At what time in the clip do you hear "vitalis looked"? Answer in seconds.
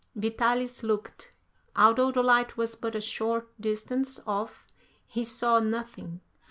0.15-1.35